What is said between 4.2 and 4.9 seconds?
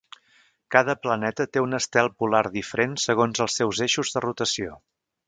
rotació.